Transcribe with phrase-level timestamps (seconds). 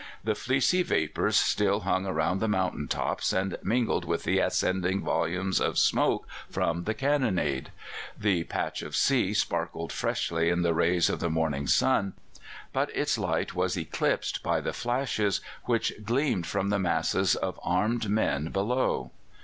[0.23, 5.61] The fleecy vapours still hung around the mountain tops, and mingled with the ascending volumes
[5.61, 7.69] of smoke from the cannonade;
[8.17, 12.13] the patch of sea sparkled freshly in the rays of the morning sun,
[12.73, 18.09] but its light was eclipsed by the flashes which gleamed from the masses of armed
[18.09, 19.11] men below.